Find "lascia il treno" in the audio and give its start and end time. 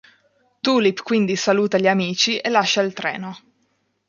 2.49-3.37